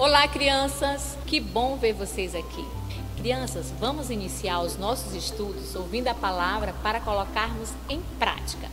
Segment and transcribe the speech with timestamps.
[0.00, 1.18] Olá, crianças!
[1.26, 2.64] Que bom ver vocês aqui.
[3.16, 8.68] Crianças, vamos iniciar os nossos estudos ouvindo a palavra para colocarmos em prática.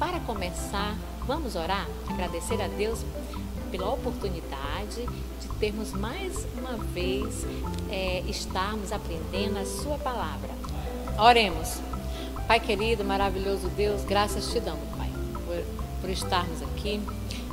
[0.00, 0.96] Para começar,
[1.28, 3.04] vamos orar, agradecer a Deus
[3.70, 5.06] pela oportunidade
[5.40, 7.46] de termos mais uma vez
[7.88, 10.50] é, estarmos aprendendo a Sua palavra.
[11.16, 11.78] Oremos.
[12.48, 15.08] Pai querido, maravilhoso Deus, graças te damos, Pai,
[15.46, 17.00] por, por estarmos aqui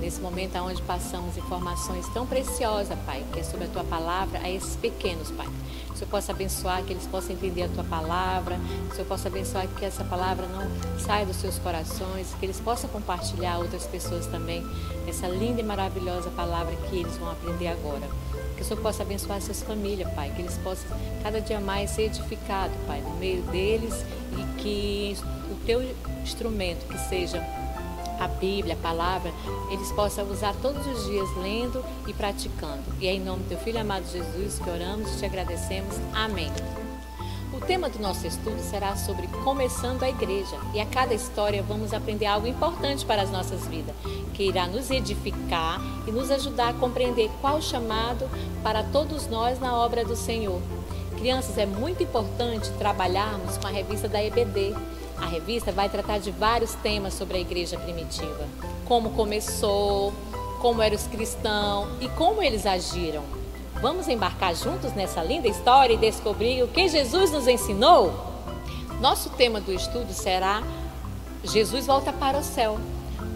[0.00, 4.50] nesse momento onde passamos informações tão preciosas, Pai, que é sobre a Tua palavra, a
[4.50, 5.46] esses pequenos, Pai.
[5.86, 9.06] Que o Senhor possa abençoar, que eles possam entender a Tua palavra, que o Senhor
[9.06, 13.58] possa abençoar que essa palavra não saia dos seus corações, que eles possam compartilhar a
[13.58, 14.64] outras pessoas também
[15.06, 18.08] essa linda e maravilhosa palavra que eles vão aprender agora.
[18.56, 20.88] Que o Senhor possa abençoar suas famílias, Pai, que eles possam
[21.22, 24.04] cada dia mais ser edificados, Pai, no meio deles
[24.38, 25.16] e que
[25.50, 25.82] o Teu
[26.22, 27.42] instrumento, que seja
[28.24, 29.32] a Bíblia, a palavra,
[29.70, 32.82] eles possam usar todos os dias lendo e praticando.
[33.00, 35.96] E é em nome do teu filho amado Jesus que oramos e te agradecemos.
[36.14, 36.50] Amém.
[37.52, 41.94] O tema do nosso estudo será sobre começando a igreja e a cada história vamos
[41.94, 43.94] aprender algo importante para as nossas vidas,
[44.34, 48.28] que irá nos edificar e nos ajudar a compreender qual o chamado
[48.62, 50.60] para todos nós na obra do Senhor.
[51.16, 54.74] Crianças, é muito importante trabalharmos com a revista da EBD,
[55.24, 58.46] a revista vai tratar de vários temas sobre a igreja primitiva:
[58.84, 60.12] como começou,
[60.60, 63.24] como eram os cristãos e como eles agiram.
[63.80, 68.14] Vamos embarcar juntos nessa linda história e descobrir o que Jesus nos ensinou?
[69.00, 70.62] Nosso tema do estudo será
[71.42, 72.78] Jesus volta para o céu.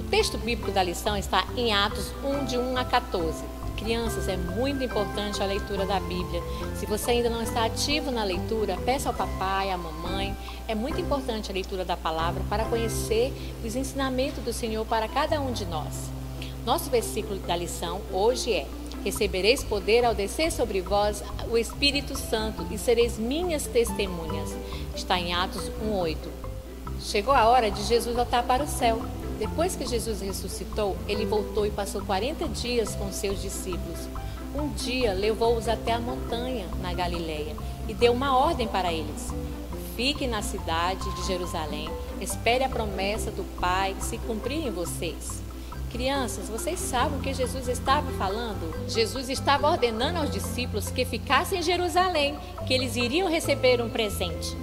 [0.00, 3.51] O texto bíblico da lição está em Atos 1, de 1 a 14.
[3.82, 6.40] Crianças, é muito importante a leitura da Bíblia.
[6.76, 10.36] Se você ainda não está ativo na leitura, peça ao papai, à mamãe.
[10.68, 13.32] É muito importante a leitura da palavra para conhecer
[13.64, 16.10] os ensinamentos do Senhor para cada um de nós.
[16.64, 18.68] Nosso versículo da lição hoje é:
[19.04, 24.50] Recebereis poder ao descer sobre vós o Espírito Santo e sereis minhas testemunhas.
[24.94, 26.16] Está em Atos 1:8.
[27.00, 29.02] Chegou a hora de Jesus voltar para o céu.
[29.42, 34.08] Depois que Jesus ressuscitou, ele voltou e passou 40 dias com seus discípulos.
[34.54, 37.56] Um dia levou-os até a montanha na Galileia
[37.88, 39.34] e deu uma ordem para eles:
[39.96, 45.42] Fiquem na cidade de Jerusalém, espere a promessa do Pai se cumprir em vocês.
[45.90, 48.72] Crianças, vocês sabem o que Jesus estava falando?
[48.88, 54.56] Jesus estava ordenando aos discípulos que ficassem em Jerusalém, que eles iriam receber um presente.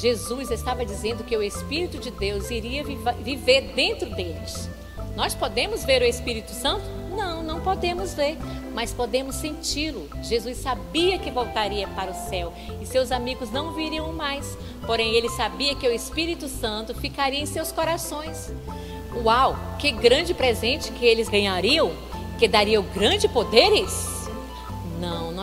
[0.00, 4.70] Jesus estava dizendo que o Espírito de Deus iria viver dentro deles.
[5.14, 6.84] Nós podemos ver o Espírito Santo?
[7.14, 8.38] Não, não podemos ver,
[8.72, 10.08] mas podemos senti-lo.
[10.22, 12.50] Jesus sabia que voltaria para o céu
[12.80, 14.56] e seus amigos não viriam mais,
[14.86, 18.50] porém ele sabia que o Espírito Santo ficaria em seus corações.
[19.22, 21.92] Uau, que grande presente que eles ganhariam,
[22.38, 24.19] que daria grande poderes!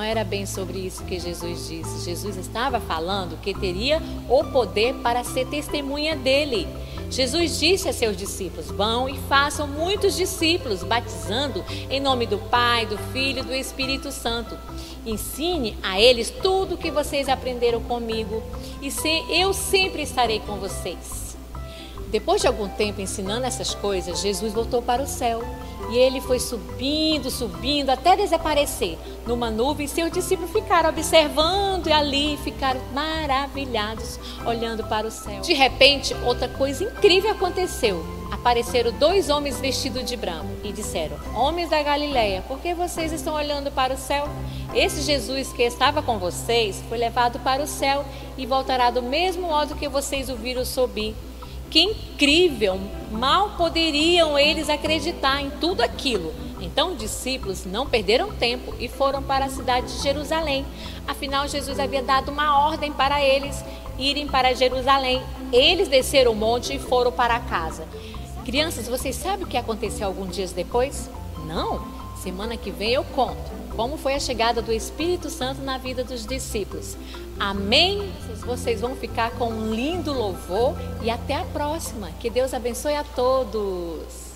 [0.07, 2.05] Era bem sobre isso que Jesus disse.
[2.05, 6.65] Jesus estava falando que teria o poder para ser testemunha dele.
[7.11, 12.85] Jesus disse a seus discípulos: Vão e façam muitos discípulos, batizando em nome do Pai,
[12.85, 14.57] do Filho e do Espírito Santo.
[15.05, 18.41] Ensine a eles tudo o que vocês aprenderam comigo,
[18.81, 21.35] e se, eu sempre estarei com vocês.
[22.09, 25.43] Depois de algum tempo ensinando essas coisas, Jesus voltou para o céu
[25.89, 29.87] e ele foi subindo, subindo, até desaparecer numa nuvem.
[29.87, 35.41] Seus discípulos ficaram observando e ali ficaram maravilhados, olhando para o céu.
[35.41, 38.05] De repente, outra coisa incrível aconteceu.
[38.31, 43.33] Apareceram dois homens vestidos de branco e disseram: Homens da Galileia, por que vocês estão
[43.35, 44.27] olhando para o céu?
[44.75, 48.03] Esse Jesus que estava com vocês foi levado para o céu
[48.37, 51.15] e voltará do mesmo modo que vocês o viram subir.
[51.69, 52.79] Que incrível!
[53.11, 56.33] Mal poderiam eles acreditar em tudo aquilo.
[56.59, 60.65] Então os discípulos não perderam tempo e foram para a cidade de Jerusalém.
[61.07, 63.63] Afinal, Jesus havia dado uma ordem para eles
[63.97, 65.21] irem para Jerusalém.
[65.51, 67.87] Eles desceram o monte e foram para casa.
[68.45, 71.09] Crianças, vocês sabem o que aconteceu alguns dias depois?
[71.45, 71.96] Não?
[72.27, 76.25] Semana que vem eu conto como foi a chegada do Espírito Santo na vida dos
[76.25, 76.97] discípulos.
[77.39, 78.11] Amém?
[78.45, 82.09] Vocês vão ficar com um lindo louvor e até a próxima.
[82.19, 84.26] Que Deus abençoe a todos.